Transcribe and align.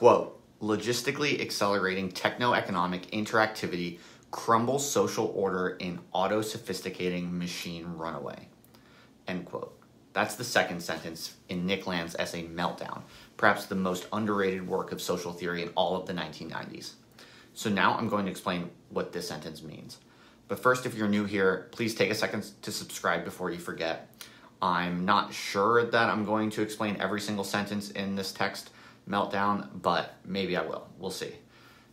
quote, 0.00 0.40
logistically 0.62 1.42
accelerating 1.42 2.10
techno-economic 2.10 3.10
interactivity 3.10 3.98
crumbles 4.30 4.90
social 4.90 5.30
order 5.36 5.76
in 5.78 6.00
auto-sophisticating 6.12 7.38
machine 7.38 7.84
runaway, 7.84 8.48
end 9.28 9.44
quote. 9.44 9.78
That's 10.14 10.36
the 10.36 10.42
second 10.42 10.80
sentence 10.80 11.34
in 11.50 11.66
Nick 11.66 11.86
Land's 11.86 12.16
essay 12.18 12.46
Meltdown, 12.46 13.02
perhaps 13.36 13.66
the 13.66 13.74
most 13.74 14.06
underrated 14.10 14.66
work 14.66 14.90
of 14.90 15.02
social 15.02 15.34
theory 15.34 15.62
in 15.64 15.68
all 15.74 16.00
of 16.00 16.06
the 16.06 16.14
1990s. 16.14 16.92
So 17.52 17.68
now 17.68 17.94
I'm 17.94 18.08
going 18.08 18.24
to 18.24 18.30
explain 18.30 18.70
what 18.88 19.12
this 19.12 19.28
sentence 19.28 19.62
means. 19.62 19.98
But 20.48 20.60
first, 20.60 20.86
if 20.86 20.94
you're 20.94 21.08
new 21.08 21.26
here, 21.26 21.68
please 21.72 21.94
take 21.94 22.10
a 22.10 22.14
second 22.14 22.46
to 22.62 22.72
subscribe 22.72 23.22
before 23.22 23.50
you 23.50 23.58
forget. 23.58 24.08
I'm 24.62 25.04
not 25.04 25.34
sure 25.34 25.84
that 25.84 26.08
I'm 26.08 26.24
going 26.24 26.48
to 26.52 26.62
explain 26.62 26.96
every 26.98 27.20
single 27.20 27.44
sentence 27.44 27.90
in 27.90 28.16
this 28.16 28.32
text 28.32 28.70
meltdown, 29.10 29.68
but 29.82 30.14
maybe 30.24 30.56
I 30.56 30.62
will. 30.62 30.88
We'll 30.98 31.10
see. 31.10 31.34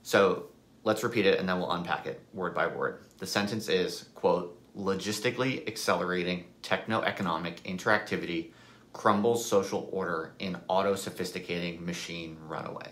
So 0.04 0.48
let's 0.84 1.04
repeat 1.04 1.26
it 1.26 1.40
and 1.40 1.50
then 1.50 1.60
we'll 1.60 1.72
unpack 1.72 2.06
it 2.06 2.22
word 2.34 2.54
by 2.54 2.68
word. 2.68 3.02
The 3.18 3.26
sentence 3.26 3.68
is, 3.68 4.10
quote, 4.16 4.54
logistically 4.78 5.68
accelerating 5.68 6.46
techno-economic 6.62 7.64
interactivity 7.64 8.52
crumbles 8.94 9.46
social 9.46 9.90
order 9.92 10.34
in 10.40 10.58
auto-sophisticating 10.68 11.84
machine 11.86 12.38
runaway. 12.48 12.90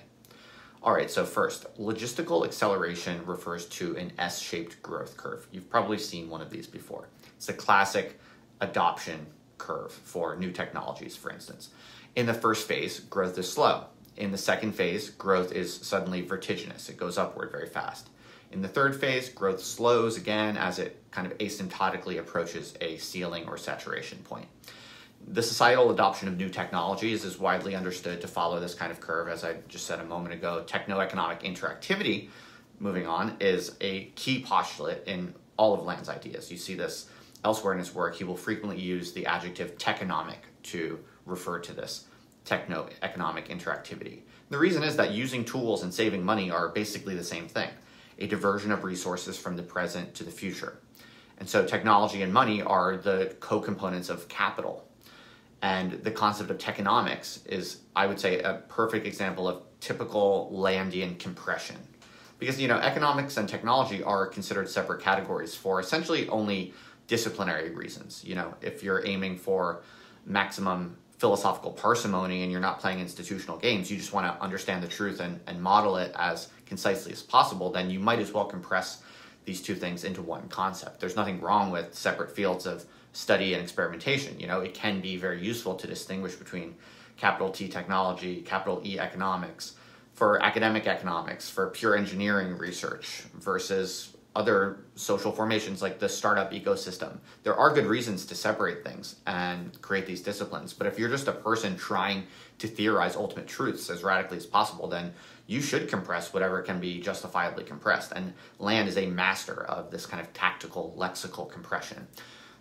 All 0.83 0.93
right, 0.93 1.09
so 1.09 1.25
first, 1.25 1.65
logistical 1.79 2.45
acceleration 2.45 3.25
refers 3.25 3.65
to 3.67 3.97
an 3.97 4.11
S-shaped 4.19 4.81
growth 4.83 5.17
curve. 5.17 5.47
You've 5.51 5.69
probably 5.69 5.97
seen 5.97 6.29
one 6.29 6.41
of 6.41 6.51
these 6.51 6.67
before. 6.67 7.09
It's 7.37 7.49
a 7.49 7.53
classic 7.53 8.19
adoption 8.61 9.25
curve 9.57 9.91
for 9.91 10.35
new 10.35 10.51
technologies, 10.51 11.15
for 11.15 11.31
instance. 11.31 11.69
In 12.15 12.27
the 12.27 12.33
first 12.33 12.67
phase, 12.67 12.99
growth 12.99 13.37
is 13.39 13.51
slow. 13.51 13.85
In 14.17 14.31
the 14.31 14.37
second 14.37 14.73
phase, 14.73 15.09
growth 15.09 15.51
is 15.51 15.73
suddenly 15.73 16.21
vertiginous. 16.21 16.89
It 16.89 16.97
goes 16.97 17.17
upward 17.17 17.51
very 17.51 17.67
fast. 17.67 18.09
In 18.51 18.61
the 18.61 18.67
third 18.67 18.95
phase, 18.95 19.27
growth 19.27 19.61
slows 19.61 20.15
again 20.15 20.55
as 20.55 20.79
it 20.79 21.03
kind 21.11 21.29
of 21.29 21.37
asymptotically 21.39 22.19
approaches 22.19 22.75
a 22.79 22.97
ceiling 22.97 23.45
or 23.47 23.57
saturation 23.57 24.19
point. 24.19 24.47
The 25.27 25.41
societal 25.41 25.91
adoption 25.91 26.27
of 26.27 26.37
new 26.37 26.49
technologies 26.49 27.25
is 27.25 27.39
widely 27.39 27.75
understood 27.75 28.21
to 28.21 28.27
follow 28.27 28.59
this 28.59 28.75
kind 28.75 28.91
of 28.91 29.01
curve. 29.01 29.27
As 29.27 29.43
I 29.43 29.55
just 29.67 29.87
said 29.87 29.99
a 29.99 30.05
moment 30.05 30.33
ago, 30.33 30.63
techno-economic 30.65 31.41
interactivity, 31.41 32.29
moving 32.79 33.07
on, 33.07 33.35
is 33.39 33.75
a 33.81 34.05
key 34.15 34.41
postulate 34.41 35.01
in 35.07 35.33
all 35.57 35.73
of 35.73 35.83
Land's 35.83 36.09
ideas. 36.09 36.51
You 36.51 36.57
see 36.57 36.75
this 36.75 37.09
elsewhere 37.43 37.73
in 37.73 37.79
his 37.79 37.93
work. 37.93 38.15
He 38.15 38.23
will 38.23 38.37
frequently 38.37 38.79
use 38.79 39.13
the 39.13 39.25
adjective 39.25 39.77
techonomic 39.77 40.37
to 40.63 40.99
refer 41.25 41.59
to 41.59 41.73
this 41.73 42.05
techno-economic 42.45 43.49
interactivity. 43.49 44.19
The 44.49 44.57
reason 44.57 44.83
is 44.83 44.95
that 44.97 45.11
using 45.11 45.43
tools 45.43 45.83
and 45.83 45.93
saving 45.93 46.23
money 46.23 46.51
are 46.51 46.69
basically 46.69 47.15
the 47.15 47.23
same 47.23 47.47
thing, 47.47 47.69
a 48.19 48.27
diversion 48.27 48.71
of 48.71 48.83
resources 48.83 49.37
from 49.37 49.57
the 49.57 49.63
present 49.63 50.13
to 50.15 50.23
the 50.23 50.31
future. 50.31 50.79
And 51.39 51.49
so 51.49 51.65
technology 51.65 52.21
and 52.21 52.31
money 52.31 52.61
are 52.61 52.95
the 52.95 53.35
co-components 53.39 54.09
of 54.09 54.27
capital. 54.27 54.87
And 55.61 55.93
the 56.03 56.11
concept 56.11 56.51
of 56.51 56.57
techonomics 56.57 57.45
is, 57.47 57.79
I 57.95 58.05
would 58.07 58.19
say, 58.19 58.39
a 58.39 58.61
perfect 58.69 59.07
example 59.07 59.47
of 59.47 59.63
typical 59.79 60.51
Landian 60.53 61.17
compression. 61.17 61.77
Because, 62.37 62.59
you 62.61 62.67
know, 62.67 62.77
economics 62.77 63.37
and 63.37 63.49
technology 63.49 64.03
are 64.03 64.27
considered 64.27 64.69
separate 64.69 65.01
categories 65.01 65.55
for 65.55 65.79
essentially 65.79 66.29
only 66.29 66.73
disciplinary 67.07 67.71
reasons. 67.71 68.23
You 68.23 68.35
know, 68.35 68.53
if 68.61 68.83
you're 68.83 69.05
aiming 69.05 69.37
for 69.37 69.81
maximum 70.25 70.97
philosophical 71.17 71.71
parsimony 71.71 72.43
and 72.43 72.51
you're 72.51 72.61
not 72.61 72.79
playing 72.79 72.99
institutional 72.99 73.57
games, 73.57 73.89
you 73.89 73.97
just 73.97 74.13
want 74.13 74.27
to 74.27 74.43
understand 74.43 74.83
the 74.83 74.87
truth 74.87 75.19
and, 75.19 75.39
and 75.47 75.61
model 75.61 75.97
it 75.97 76.13
as 76.17 76.49
concisely 76.65 77.11
as 77.11 77.21
possible, 77.21 77.71
then 77.71 77.89
you 77.89 77.99
might 77.99 78.19
as 78.19 78.33
well 78.33 78.45
compress 78.45 79.01
these 79.45 79.61
two 79.61 79.75
things 79.75 80.03
into 80.03 80.21
one 80.21 80.47
concept. 80.49 80.99
There's 80.99 81.15
nothing 81.15 81.39
wrong 81.39 81.71
with 81.71 81.93
separate 81.93 82.35
fields 82.35 82.65
of 82.65 82.85
study 83.13 83.53
and 83.53 83.63
experimentation. 83.63 84.39
You 84.39 84.47
know, 84.47 84.59
it 84.59 84.73
can 84.73 84.99
be 84.99 85.15
very 85.15 85.41
useful 85.41 85.75
to 85.75 85.87
distinguish 85.87 86.35
between 86.35 86.75
capital 87.15 87.49
T 87.49 87.69
technology, 87.69 88.41
capital 88.41 88.81
E 88.83 88.99
economics, 88.99 89.75
for 90.13 90.41
academic 90.43 90.87
economics, 90.87 91.49
for 91.49 91.67
pure 91.67 91.95
engineering 91.95 92.57
research 92.57 93.23
versus 93.35 94.14
other 94.35 94.79
social 94.95 95.31
formations 95.31 95.81
like 95.81 95.99
the 95.99 96.09
startup 96.09 96.51
ecosystem. 96.51 97.17
There 97.43 97.55
are 97.55 97.73
good 97.73 97.85
reasons 97.85 98.25
to 98.25 98.35
separate 98.35 98.83
things 98.83 99.15
and 99.25 99.81
create 99.81 100.05
these 100.05 100.21
disciplines, 100.21 100.73
but 100.73 100.87
if 100.87 100.99
you're 100.99 101.09
just 101.09 101.27
a 101.27 101.31
person 101.31 101.77
trying 101.77 102.23
to 102.59 102.67
theorize 102.67 103.15
ultimate 103.15 103.47
truths 103.47 103.89
as 103.89 104.03
radically 104.03 104.37
as 104.37 104.45
possible, 104.45 104.87
then 104.87 105.13
you 105.47 105.61
should 105.61 105.87
compress 105.87 106.33
whatever 106.33 106.61
can 106.61 106.79
be 106.79 106.99
justifiably 106.99 107.63
compressed. 107.63 108.11
And 108.15 108.33
Land 108.59 108.89
is 108.89 108.97
a 108.97 109.05
master 109.05 109.63
of 109.65 109.91
this 109.91 110.05
kind 110.05 110.21
of 110.21 110.33
tactical 110.33 110.95
lexical 110.97 111.49
compression. 111.49 112.07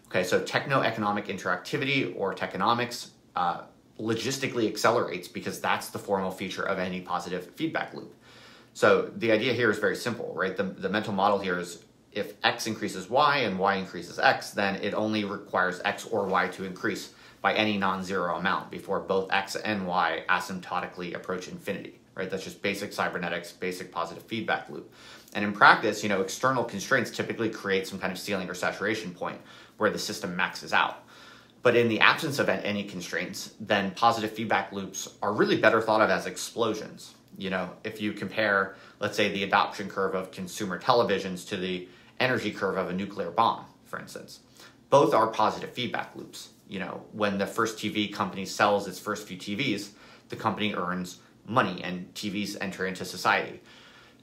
Okay, 0.08 0.22
so 0.22 0.40
techno-economic 0.40 1.26
interactivity 1.26 2.14
or 2.16 2.34
techonomics 2.34 3.08
uh, 3.34 3.62
logistically 3.98 4.68
accelerates 4.68 5.28
because 5.28 5.60
that's 5.60 5.88
the 5.88 5.98
formal 5.98 6.30
feature 6.30 6.62
of 6.62 6.78
any 6.78 7.00
positive 7.00 7.50
feedback 7.56 7.94
loop. 7.94 8.14
So 8.74 9.10
the 9.16 9.30
idea 9.30 9.52
here 9.52 9.70
is 9.70 9.78
very 9.78 9.94
simple, 9.94 10.32
right? 10.34 10.56
The, 10.56 10.64
the 10.64 10.88
mental 10.88 11.12
model 11.12 11.38
here 11.38 11.58
is 11.60 11.84
if 12.10 12.34
x 12.42 12.66
increases 12.66 13.08
y 13.08 13.38
and 13.38 13.56
y 13.58 13.76
increases 13.76 14.18
x, 14.18 14.50
then 14.50 14.76
it 14.76 14.94
only 14.94 15.24
requires 15.24 15.80
x 15.84 16.06
or 16.06 16.26
y 16.26 16.48
to 16.48 16.64
increase 16.64 17.12
by 17.40 17.54
any 17.54 17.78
non-zero 17.78 18.36
amount 18.36 18.72
before 18.72 18.98
both 18.98 19.30
x 19.32 19.54
and 19.54 19.86
y 19.86 20.24
asymptotically 20.28 21.14
approach 21.14 21.46
infinity, 21.46 22.00
right? 22.16 22.28
That's 22.28 22.42
just 22.42 22.62
basic 22.62 22.92
cybernetics, 22.92 23.52
basic 23.52 23.92
positive 23.92 24.24
feedback 24.24 24.68
loop. 24.68 24.92
And 25.34 25.44
in 25.44 25.52
practice, 25.52 26.02
you 26.02 26.08
know, 26.08 26.20
external 26.20 26.64
constraints 26.64 27.12
typically 27.12 27.50
create 27.50 27.86
some 27.86 28.00
kind 28.00 28.12
of 28.12 28.18
ceiling 28.18 28.50
or 28.50 28.54
saturation 28.54 29.12
point 29.12 29.40
where 29.76 29.90
the 29.90 29.98
system 29.98 30.34
maxes 30.34 30.72
out. 30.72 31.04
But 31.62 31.76
in 31.76 31.88
the 31.88 32.00
absence 32.00 32.40
of 32.40 32.48
any 32.48 32.84
constraints, 32.84 33.54
then 33.60 33.92
positive 33.92 34.32
feedback 34.32 34.72
loops 34.72 35.08
are 35.22 35.32
really 35.32 35.56
better 35.56 35.80
thought 35.80 36.00
of 36.00 36.10
as 36.10 36.26
explosions, 36.26 37.14
you 37.38 37.50
know, 37.50 37.70
if 37.84 38.00
you 38.00 38.12
compare, 38.12 38.76
let's 39.00 39.16
say, 39.16 39.32
the 39.32 39.42
adoption 39.44 39.88
curve 39.88 40.14
of 40.14 40.30
consumer 40.30 40.78
televisions 40.78 41.46
to 41.48 41.56
the 41.56 41.88
energy 42.20 42.50
curve 42.50 42.76
of 42.76 42.90
a 42.90 42.92
nuclear 42.92 43.30
bomb, 43.30 43.64
for 43.84 43.98
instance, 43.98 44.40
both 44.90 45.14
are 45.14 45.26
positive 45.28 45.70
feedback 45.70 46.14
loops. 46.14 46.50
You 46.68 46.78
know, 46.78 47.04
when 47.12 47.38
the 47.38 47.46
first 47.46 47.78
TV 47.78 48.12
company 48.12 48.46
sells 48.46 48.86
its 48.86 48.98
first 48.98 49.26
few 49.26 49.36
TVs, 49.36 49.90
the 50.28 50.36
company 50.36 50.74
earns 50.74 51.18
money 51.46 51.82
and 51.82 52.12
TVs 52.14 52.56
enter 52.60 52.86
into 52.86 53.04
society. 53.04 53.60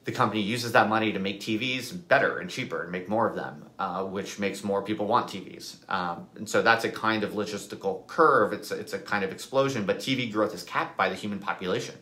The 0.03 0.11
company 0.11 0.41
uses 0.41 0.72
that 0.72 0.89
money 0.89 1.13
to 1.13 1.19
make 1.19 1.39
TVs 1.41 2.07
better 2.07 2.39
and 2.39 2.49
cheaper 2.49 2.81
and 2.81 2.91
make 2.91 3.07
more 3.07 3.29
of 3.29 3.35
them, 3.35 3.69
uh, 3.78 4.03
which 4.03 4.39
makes 4.39 4.63
more 4.63 4.81
people 4.81 5.05
want 5.05 5.28
TVs. 5.28 5.88
Um, 5.91 6.28
and 6.35 6.49
so 6.49 6.63
that's 6.63 6.83
a 6.85 6.89
kind 6.89 7.23
of 7.23 7.33
logistical 7.33 8.07
curve. 8.07 8.51
It's 8.51 8.72
a, 8.72 8.79
it's 8.79 8.93
a 8.93 8.99
kind 8.99 9.23
of 9.23 9.31
explosion, 9.31 9.85
but 9.85 9.99
TV 9.99 10.31
growth 10.31 10.55
is 10.55 10.63
capped 10.63 10.97
by 10.97 11.09
the 11.09 11.16
human 11.16 11.38
population. 11.38 11.95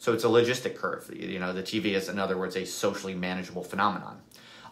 So 0.00 0.14
it's 0.14 0.24
a 0.24 0.28
logistic 0.28 0.76
curve. 0.76 1.10
You 1.14 1.38
know, 1.38 1.52
the 1.52 1.62
TV 1.62 1.92
is, 1.92 2.08
in 2.08 2.18
other 2.18 2.38
words, 2.38 2.56
a 2.56 2.64
socially 2.64 3.14
manageable 3.14 3.62
phenomenon. 3.62 4.18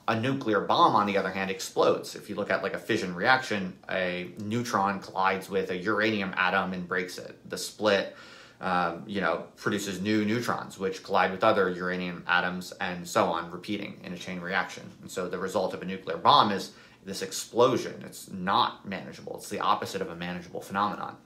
A 0.09 0.19
nuclear 0.19 0.61
bomb, 0.63 0.97
on 0.97 1.05
the 1.05 1.19
other 1.19 1.31
hand, 1.31 1.51
explodes. 1.51 2.17
If 2.17 2.31
you 2.31 2.35
look 2.35 2.51
at 2.51 2.63
like 2.63 2.73
a 2.73 2.79
fission 2.79 3.15
reaction, 3.15 3.77
a 3.91 4.31
neutron 4.39 5.01
collides 5.01 5.51
with 5.51 5.71
a 5.71 5.77
uranium 5.77 6.33
atom 6.35 6.73
and 6.73 6.89
breaks 6.89 7.19
it. 7.19 7.39
The 7.51 7.59
split, 7.59 8.17
um, 8.63 9.03
you 9.07 9.21
know, 9.21 9.45
produces 9.57 10.01
new 10.01 10.25
neutrons, 10.25 10.79
which 10.79 11.03
collide 11.03 11.31
with 11.31 11.45
other 11.45 11.69
uranium 11.69 12.25
atoms, 12.27 12.73
and 12.81 13.07
so 13.07 13.27
on, 13.27 13.51
repeating 13.51 14.01
in 14.05 14.15
a 14.15 14.17
chain 14.17 14.41
reaction. 14.41 14.91
And 15.03 15.11
so 15.11 15.29
the 15.29 15.39
result 15.39 15.75
of 15.75 15.83
a 15.83 15.85
nuclear 15.85 16.17
bomb 16.17 16.53
is 16.53 16.71
this 17.05 17.21
explosion. 17.21 18.03
It's 18.07 18.31
not 18.31 18.89
manageable. 18.89 19.37
It's 19.37 19.51
the 19.51 19.61
opposite 19.61 20.01
of 20.01 20.09
a 20.09 20.17
manageable 20.17 20.63
phenomenon. 20.63 21.19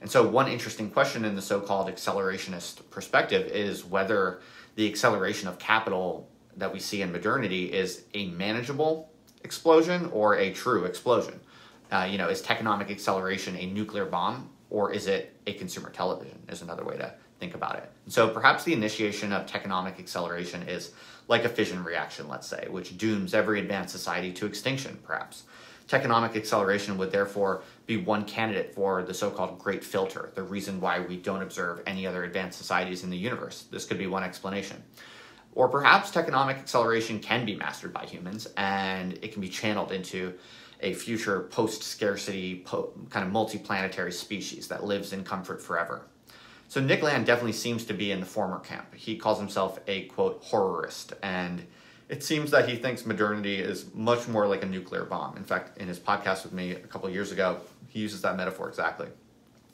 And 0.00 0.10
so, 0.10 0.26
one 0.26 0.48
interesting 0.48 0.90
question 0.90 1.24
in 1.24 1.36
the 1.36 1.42
so 1.42 1.60
called 1.60 1.88
accelerationist 1.88 2.88
perspective 2.90 3.46
is 3.48 3.84
whether 3.84 4.40
the 4.76 4.88
acceleration 4.88 5.48
of 5.48 5.58
capital 5.58 6.28
that 6.56 6.72
we 6.72 6.80
see 6.80 7.02
in 7.02 7.12
modernity 7.12 7.72
is 7.72 8.04
a 8.14 8.28
manageable 8.28 9.10
explosion 9.44 10.08
or 10.12 10.36
a 10.36 10.52
true 10.52 10.84
explosion. 10.84 11.38
Uh, 11.92 12.06
you 12.10 12.18
know, 12.18 12.28
is 12.28 12.40
techonomic 12.40 12.90
acceleration 12.90 13.56
a 13.56 13.66
nuclear 13.66 14.06
bomb 14.06 14.48
or 14.70 14.92
is 14.92 15.06
it 15.06 15.36
a 15.46 15.52
consumer 15.54 15.90
television? 15.90 16.38
Is 16.48 16.62
another 16.62 16.84
way 16.84 16.96
to 16.96 17.12
think 17.40 17.54
about 17.54 17.76
it. 17.76 17.90
And 18.04 18.12
so 18.12 18.28
perhaps 18.28 18.62
the 18.62 18.74
initiation 18.74 19.32
of 19.32 19.46
techonomic 19.46 19.98
acceleration 19.98 20.62
is 20.68 20.92
like 21.26 21.44
a 21.44 21.48
fission 21.48 21.82
reaction, 21.82 22.28
let's 22.28 22.46
say, 22.46 22.66
which 22.68 22.96
dooms 22.98 23.34
every 23.34 23.58
advanced 23.58 23.92
society 23.92 24.32
to 24.34 24.46
extinction, 24.46 24.98
perhaps. 25.02 25.44
Techonomic 25.88 26.36
acceleration 26.36 26.96
would 26.98 27.10
therefore 27.10 27.62
be 27.90 27.96
one 27.96 28.24
candidate 28.24 28.74
for 28.74 29.02
the 29.02 29.12
so-called 29.12 29.58
great 29.58 29.84
filter, 29.84 30.30
the 30.34 30.42
reason 30.42 30.80
why 30.80 31.00
we 31.00 31.16
don't 31.16 31.42
observe 31.42 31.82
any 31.86 32.06
other 32.06 32.22
advanced 32.22 32.56
societies 32.56 33.02
in 33.02 33.10
the 33.10 33.16
universe. 33.16 33.66
This 33.70 33.84
could 33.84 33.98
be 33.98 34.06
one 34.06 34.22
explanation. 34.22 34.82
Or 35.54 35.68
perhaps 35.68 36.12
techonomic 36.12 36.58
acceleration 36.58 37.18
can 37.18 37.44
be 37.44 37.56
mastered 37.56 37.92
by 37.92 38.06
humans 38.06 38.46
and 38.56 39.14
it 39.22 39.32
can 39.32 39.40
be 39.42 39.48
channeled 39.48 39.90
into 39.90 40.34
a 40.80 40.94
future 40.94 41.40
post-scarcity, 41.50 42.62
po 42.64 42.92
kind 43.10 43.26
of 43.26 43.32
multi-planetary 43.32 44.12
species 44.12 44.68
that 44.68 44.84
lives 44.84 45.12
in 45.12 45.24
comfort 45.24 45.60
forever. 45.60 46.02
So 46.68 46.80
Nick 46.80 47.02
Land 47.02 47.26
definitely 47.26 47.52
seems 47.52 47.84
to 47.86 47.92
be 47.92 48.12
in 48.12 48.20
the 48.20 48.26
former 48.26 48.60
camp. 48.60 48.94
He 48.94 49.16
calls 49.16 49.40
himself 49.40 49.80
a 49.88 50.04
quote 50.04 50.40
horrorist, 50.44 51.14
and 51.24 51.66
it 52.10 52.24
seems 52.24 52.50
that 52.50 52.68
he 52.68 52.74
thinks 52.74 53.06
modernity 53.06 53.60
is 53.60 53.94
much 53.94 54.26
more 54.26 54.48
like 54.48 54.64
a 54.64 54.66
nuclear 54.66 55.04
bomb. 55.04 55.36
In 55.36 55.44
fact, 55.44 55.78
in 55.78 55.86
his 55.86 56.00
podcast 56.00 56.42
with 56.42 56.52
me 56.52 56.72
a 56.72 56.80
couple 56.80 57.08
years 57.08 57.30
ago, 57.30 57.60
he 57.86 58.00
uses 58.00 58.20
that 58.22 58.36
metaphor 58.36 58.68
exactly. 58.68 59.06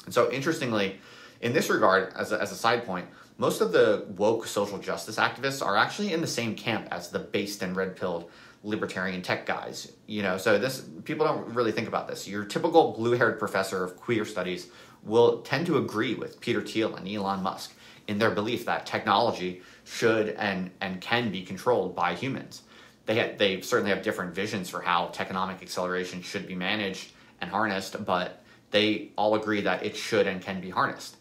And 0.04 0.12
so, 0.12 0.30
interestingly, 0.30 1.00
in 1.40 1.54
this 1.54 1.70
regard, 1.70 2.12
as 2.12 2.32
a, 2.32 2.40
as 2.40 2.52
a 2.52 2.54
side 2.54 2.84
point, 2.84 3.06
most 3.38 3.62
of 3.62 3.72
the 3.72 4.04
woke 4.16 4.46
social 4.46 4.78
justice 4.78 5.16
activists 5.16 5.64
are 5.64 5.78
actually 5.78 6.12
in 6.12 6.20
the 6.20 6.26
same 6.26 6.54
camp 6.54 6.88
as 6.90 7.08
the 7.08 7.18
based 7.18 7.62
and 7.62 7.74
red 7.74 7.96
pilled 7.96 8.30
libertarian 8.62 9.22
tech 9.22 9.46
guys. 9.46 9.92
You 10.06 10.22
know, 10.22 10.36
so 10.36 10.58
this 10.58 10.82
people 11.04 11.24
don't 11.24 11.54
really 11.54 11.72
think 11.72 11.88
about 11.88 12.06
this. 12.06 12.28
Your 12.28 12.44
typical 12.44 12.92
blue 12.92 13.12
haired 13.12 13.38
professor 13.38 13.82
of 13.82 13.96
queer 13.96 14.26
studies 14.26 14.68
will 15.02 15.40
tend 15.40 15.66
to 15.66 15.78
agree 15.78 16.14
with 16.14 16.38
Peter 16.42 16.60
Thiel 16.60 16.96
and 16.96 17.08
Elon 17.08 17.42
Musk 17.42 17.72
in 18.08 18.18
their 18.18 18.30
belief 18.30 18.64
that 18.64 18.86
technology 18.86 19.62
should 19.84 20.30
and, 20.30 20.70
and 20.80 21.00
can 21.00 21.30
be 21.30 21.42
controlled 21.42 21.94
by 21.94 22.14
humans. 22.14 22.62
They, 23.06 23.16
have, 23.16 23.38
they 23.38 23.60
certainly 23.60 23.90
have 23.90 24.02
different 24.02 24.34
visions 24.34 24.68
for 24.68 24.80
how 24.80 25.08
techonomic 25.08 25.62
acceleration 25.62 26.22
should 26.22 26.46
be 26.46 26.54
managed 26.54 27.12
and 27.40 27.50
harnessed, 27.50 28.04
but 28.04 28.42
they 28.70 29.10
all 29.16 29.34
agree 29.34 29.60
that 29.62 29.84
it 29.84 29.96
should 29.96 30.26
and 30.26 30.40
can 30.40 30.60
be 30.60 30.70
harnessed. 30.70 31.16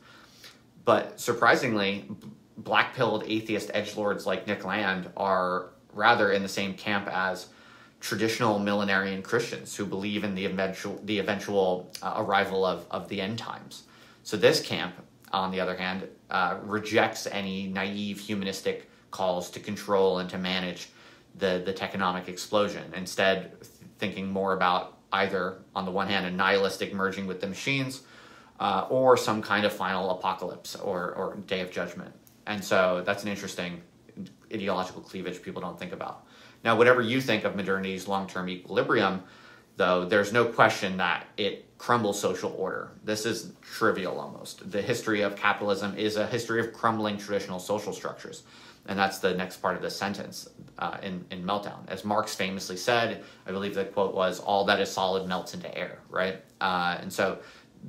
But 0.83 1.19
surprisingly, 1.19 2.09
black 2.57 2.95
pilled 2.95 3.23
atheist 3.27 3.71
edge 3.73 3.95
lords 3.95 4.25
like 4.25 4.47
Nick 4.47 4.65
Land 4.65 5.09
are 5.17 5.69
rather 5.93 6.31
in 6.31 6.41
the 6.41 6.49
same 6.49 6.73
camp 6.73 7.07
as 7.11 7.47
traditional 7.99 8.59
millenarian 8.59 9.23
Christians 9.23 9.75
who 9.75 9.85
believe 9.85 10.23
in 10.23 10.35
the 10.35 10.45
eventual 10.45 11.01
the 11.05 11.19
eventual 11.19 11.91
uh, 12.01 12.13
arrival 12.17 12.65
of, 12.65 12.85
of 12.91 13.07
the 13.09 13.21
end 13.21 13.39
times. 13.39 13.83
So 14.23 14.37
this 14.37 14.61
camp, 14.61 14.95
on 15.39 15.51
the 15.51 15.59
other 15.59 15.75
hand, 15.75 16.07
uh, 16.29 16.57
rejects 16.63 17.27
any 17.27 17.67
naive 17.67 18.19
humanistic 18.19 18.89
calls 19.11 19.49
to 19.51 19.59
control 19.59 20.19
and 20.19 20.29
to 20.29 20.37
manage 20.37 20.89
the 21.37 21.61
the 21.65 21.73
techonomic 21.73 22.27
explosion. 22.27 22.83
Instead, 22.95 23.51
thinking 23.99 24.29
more 24.29 24.53
about 24.53 24.97
either 25.13 25.59
on 25.75 25.85
the 25.85 25.91
one 25.91 26.07
hand 26.07 26.25
a 26.25 26.31
nihilistic 26.31 26.93
merging 26.93 27.27
with 27.27 27.39
the 27.41 27.47
machines, 27.47 28.01
uh, 28.59 28.87
or 28.89 29.17
some 29.17 29.41
kind 29.41 29.65
of 29.65 29.73
final 29.73 30.09
apocalypse 30.11 30.75
or 30.75 31.13
or 31.13 31.35
day 31.47 31.61
of 31.61 31.71
judgment. 31.71 32.13
And 32.47 32.63
so 32.63 33.03
that's 33.05 33.23
an 33.23 33.29
interesting 33.29 33.81
ideological 34.53 35.01
cleavage 35.01 35.41
people 35.41 35.61
don't 35.61 35.77
think 35.77 35.91
about. 35.91 36.25
Now, 36.63 36.75
whatever 36.77 37.01
you 37.01 37.19
think 37.21 37.43
of 37.43 37.55
modernity's 37.55 38.07
long 38.07 38.27
term 38.27 38.49
equilibrium, 38.49 39.23
though, 39.77 40.05
there's 40.05 40.33
no 40.33 40.45
question 40.45 40.97
that 40.97 41.27
it 41.37 41.65
crumbles 41.77 42.19
social 42.19 42.55
order. 42.57 42.91
This 43.03 43.25
is 43.25 43.53
trivial 43.61 44.19
almost. 44.19 44.71
The 44.71 44.81
history 44.81 45.21
of 45.21 45.35
capitalism 45.35 45.97
is 45.97 46.15
a 46.15 46.25
history 46.25 46.59
of 46.59 46.73
crumbling 46.73 47.17
traditional 47.17 47.59
social 47.59 47.93
structures. 47.93 48.43
And 48.87 48.97
that's 48.97 49.19
the 49.19 49.33
next 49.33 49.57
part 49.57 49.75
of 49.75 49.81
the 49.81 49.89
sentence 49.89 50.47
uh, 50.77 50.97
in, 51.01 51.25
in 51.31 51.43
Meltdown. 51.43 51.79
As 51.87 52.05
Marx 52.05 52.35
famously 52.35 52.77
said, 52.77 53.23
I 53.47 53.51
believe 53.51 53.73
the 53.73 53.85
quote 53.85 54.13
was, 54.13 54.39
all 54.39 54.65
that 54.65 54.79
is 54.79 54.91
solid 54.91 55.27
melts 55.27 55.53
into 55.53 55.75
air, 55.75 55.99
right? 56.09 56.41
Uh, 56.61 56.97
and 57.01 57.11
so 57.11 57.39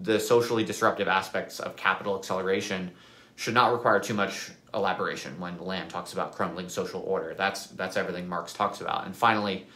the 0.03 0.19
socially 0.19 0.65
disruptive 0.65 1.09
aspects 1.09 1.61
of 1.61 1.77
capital 1.77 2.19
acceleration 2.19 2.91
should 3.37 3.55
not 3.55 3.73
require 3.73 4.01
too 4.01 4.15
much 4.15 4.51
elaboration 4.75 5.39
when 5.39 5.59
Land 5.59 5.91
talks 5.91 6.13
about 6.13 6.35
crumbling 6.35 6.69
social 6.69 7.03
order. 7.03 7.35
That's 7.35 7.67
that's 7.69 7.97
everything 7.97 8.29
Marx 8.29 8.53
talks 8.53 8.81
about. 8.81 9.07
And 9.07 9.15
finally, 9.15 9.67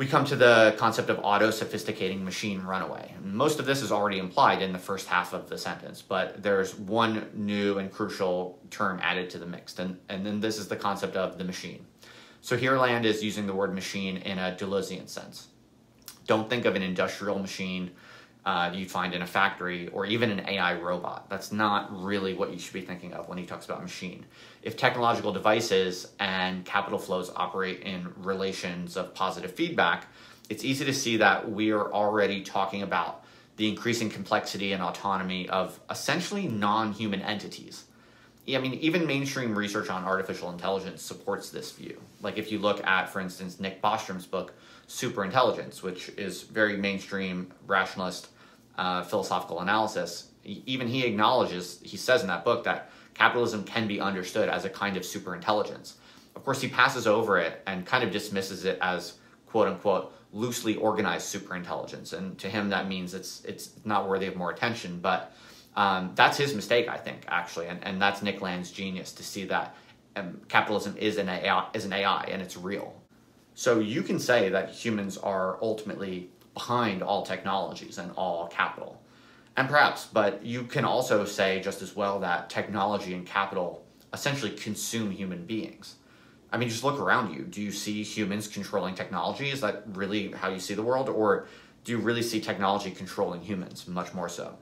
we 0.00 0.06
come 0.06 0.24
to 0.24 0.34
the 0.34 0.74
concept 0.78 1.10
of 1.10 1.20
auto 1.22 1.50
sophisticating 1.50 2.24
machine 2.24 2.62
runaway. 2.62 3.14
Most 3.22 3.60
of 3.60 3.66
this 3.66 3.82
is 3.82 3.92
already 3.92 4.18
implied 4.18 4.62
in 4.62 4.72
the 4.72 4.78
first 4.78 5.06
half 5.06 5.34
of 5.34 5.50
the 5.50 5.58
sentence, 5.58 6.00
but 6.00 6.42
there's 6.42 6.74
one 6.74 7.28
new 7.34 7.76
and 7.76 7.92
crucial 7.92 8.58
term 8.70 8.98
added 9.02 9.28
to 9.28 9.38
the 9.38 9.44
mix, 9.44 9.78
and, 9.78 9.98
and 10.08 10.24
then 10.24 10.40
this 10.40 10.56
is 10.56 10.68
the 10.68 10.76
concept 10.76 11.16
of 11.16 11.36
the 11.36 11.44
machine. 11.44 11.84
So 12.40 12.56
here 12.56 12.78
Land 12.78 13.04
is 13.04 13.22
using 13.22 13.46
the 13.46 13.52
word 13.52 13.74
machine 13.74 14.16
in 14.16 14.38
a 14.38 14.56
Deleuzean 14.58 15.06
sense. 15.06 15.48
Don't 16.26 16.48
think 16.48 16.64
of 16.64 16.76
an 16.76 16.82
industrial 16.82 17.38
machine 17.38 17.90
uh, 18.46 18.70
you 18.74 18.86
find 18.86 19.14
in 19.14 19.22
a 19.22 19.26
factory 19.26 19.88
or 19.88 20.06
even 20.06 20.30
an 20.30 20.48
AI 20.48 20.74
robot. 20.74 21.28
That's 21.28 21.52
not 21.52 21.90
really 22.02 22.34
what 22.34 22.52
you 22.52 22.58
should 22.58 22.72
be 22.72 22.80
thinking 22.80 23.12
of 23.12 23.28
when 23.28 23.38
he 23.38 23.44
talks 23.44 23.66
about 23.66 23.82
machine. 23.82 24.24
If 24.62 24.76
technological 24.76 25.32
devices 25.32 26.08
and 26.18 26.64
capital 26.64 26.98
flows 26.98 27.30
operate 27.36 27.80
in 27.80 28.12
relations 28.16 28.96
of 28.96 29.14
positive 29.14 29.52
feedback, 29.54 30.06
it's 30.48 30.64
easy 30.64 30.84
to 30.84 30.92
see 30.92 31.18
that 31.18 31.50
we 31.50 31.70
are 31.70 31.92
already 31.92 32.42
talking 32.42 32.82
about 32.82 33.24
the 33.56 33.68
increasing 33.68 34.08
complexity 34.08 34.72
and 34.72 34.82
autonomy 34.82 35.48
of 35.50 35.78
essentially 35.90 36.48
non 36.48 36.92
human 36.92 37.20
entities. 37.20 37.84
I 38.56 38.60
mean, 38.60 38.74
even 38.74 39.06
mainstream 39.06 39.56
research 39.56 39.90
on 39.90 40.04
artificial 40.04 40.50
intelligence 40.50 41.02
supports 41.02 41.50
this 41.50 41.72
view. 41.72 42.00
Like, 42.22 42.38
if 42.38 42.50
you 42.52 42.58
look 42.58 42.84
at, 42.86 43.08
for 43.08 43.20
instance, 43.20 43.60
Nick 43.60 43.80
Bostrom's 43.82 44.26
book, 44.26 44.52
Superintelligence, 44.88 45.82
which 45.82 46.08
is 46.10 46.42
very 46.42 46.76
mainstream 46.76 47.52
rationalist 47.66 48.28
uh, 48.76 49.02
philosophical 49.02 49.60
analysis, 49.60 50.30
even 50.44 50.88
he 50.88 51.04
acknowledges, 51.04 51.80
he 51.82 51.96
says 51.96 52.22
in 52.22 52.28
that 52.28 52.44
book 52.44 52.64
that 52.64 52.90
capitalism 53.14 53.62
can 53.64 53.86
be 53.86 54.00
understood 54.00 54.48
as 54.48 54.64
a 54.64 54.70
kind 54.70 54.96
of 54.96 55.02
superintelligence. 55.02 55.94
Of 56.34 56.44
course, 56.44 56.60
he 56.60 56.68
passes 56.68 57.06
over 57.06 57.38
it 57.38 57.62
and 57.66 57.84
kind 57.84 58.02
of 58.02 58.10
dismisses 58.10 58.64
it 58.64 58.78
as 58.80 59.14
quote 59.46 59.68
unquote 59.68 60.12
loosely 60.32 60.76
organized 60.76 61.34
superintelligence. 61.34 62.12
And 62.12 62.38
to 62.38 62.48
him, 62.48 62.70
that 62.70 62.88
means 62.88 63.14
it's, 63.14 63.44
it's 63.44 63.70
not 63.84 64.08
worthy 64.08 64.26
of 64.26 64.36
more 64.36 64.50
attention. 64.50 65.00
But 65.00 65.34
um, 65.76 66.12
that's 66.14 66.36
his 66.36 66.54
mistake, 66.54 66.88
I 66.88 66.96
think, 66.96 67.24
actually. 67.28 67.66
And, 67.66 67.82
and 67.84 68.00
that's 68.00 68.22
Nick 68.22 68.40
Land's 68.40 68.70
genius 68.70 69.12
to 69.12 69.22
see 69.22 69.44
that 69.44 69.76
um, 70.16 70.40
capitalism 70.48 70.96
is 70.96 71.16
an, 71.16 71.28
AI, 71.28 71.68
is 71.74 71.84
an 71.84 71.92
AI 71.92 72.24
and 72.24 72.42
it's 72.42 72.56
real. 72.56 73.00
So 73.54 73.78
you 73.78 74.02
can 74.02 74.18
say 74.18 74.48
that 74.48 74.70
humans 74.70 75.16
are 75.18 75.58
ultimately 75.62 76.30
behind 76.54 77.02
all 77.02 77.24
technologies 77.24 77.98
and 77.98 78.10
all 78.12 78.48
capital. 78.48 79.00
And 79.56 79.68
perhaps, 79.68 80.06
but 80.06 80.44
you 80.44 80.64
can 80.64 80.84
also 80.84 81.24
say 81.24 81.60
just 81.60 81.82
as 81.82 81.94
well 81.94 82.20
that 82.20 82.50
technology 82.50 83.14
and 83.14 83.26
capital 83.26 83.84
essentially 84.12 84.52
consume 84.52 85.10
human 85.10 85.44
beings. 85.44 85.96
I 86.52 86.56
mean, 86.56 86.68
just 86.68 86.82
look 86.82 86.98
around 86.98 87.32
you. 87.34 87.42
Do 87.42 87.62
you 87.62 87.70
see 87.70 88.02
humans 88.02 88.48
controlling 88.48 88.94
technology? 88.94 89.50
Is 89.50 89.60
that 89.60 89.84
really 89.92 90.32
how 90.32 90.48
you 90.48 90.58
see 90.58 90.74
the 90.74 90.82
world? 90.82 91.08
Or 91.08 91.46
do 91.84 91.92
you 91.92 91.98
really 91.98 92.22
see 92.22 92.40
technology 92.40 92.90
controlling 92.90 93.40
humans 93.40 93.86
much 93.86 94.12
more 94.14 94.28
so? 94.28 94.56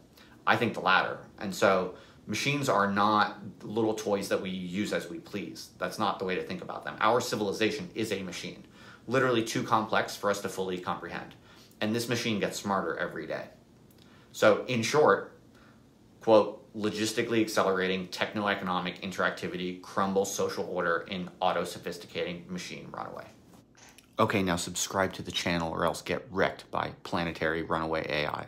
I 0.49 0.57
think 0.57 0.75
the 0.75 0.81
latter. 0.81 1.19
And 1.39 1.55
so 1.55 1.95
machines 2.27 2.69
are 2.69 2.91
not 2.91 3.39
little 3.63 3.95
toys 3.95 4.29
that 4.31 4.43
we 4.43 4.51
use 4.51 4.93
as 4.93 5.09
we 5.09 5.19
please. 5.19 5.71
That's 5.79 5.99
not 5.99 6.19
the 6.19 6.25
way 6.25 6.35
to 6.35 6.43
think 6.43 6.63
about 6.63 6.85
them. 6.85 6.97
Our 7.01 7.21
civilization 7.21 7.89
is 7.95 8.11
a 8.13 8.23
machine, 8.23 8.65
literally 9.07 9.45
too 9.45 9.63
complex 9.63 10.17
for 10.17 10.31
us 10.31 10.41
to 10.41 10.49
fully 10.49 10.79
comprehend 10.79 11.35
and 11.81 11.95
this 11.95 12.09
machine 12.09 12.41
gets 12.41 12.59
smarter 12.59 12.97
every 12.97 13.27
day. 13.27 13.45
So, 14.33 14.65
in 14.67 14.83
short, 14.83 15.39
quote, 16.21 16.65
logistically 16.77 17.41
accelerating 17.41 18.09
techno-economic 18.09 19.01
interactivity 19.01 19.81
crumbles 19.83 20.33
social 20.33 20.65
order 20.65 21.07
in 21.09 21.31
auto-sophisticating 21.41 22.45
machine 22.49 22.89
runaway. 22.93 23.25
Okay, 24.19 24.43
now 24.43 24.57
subscribe 24.57 25.13
to 25.15 25.23
the 25.23 25.31
channel 25.31 25.73
or 25.73 25.85
else 25.85 26.03
get 26.03 26.27
wrecked 26.31 26.71
by 26.71 26.93
planetary 27.05 27.63
runaway 27.63 28.07
AI. 28.09 28.47